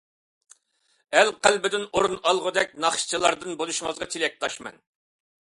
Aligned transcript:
ئەل 1.19 1.29
قەلبىدىن 1.47 1.85
ئورۇن 1.89 2.17
ئالغۇدەك 2.31 2.73
ناخشىچىلاردىن 2.87 3.61
بولۇشىڭىزغا 3.61 4.11
تىلەكداشمەن! 4.17 4.83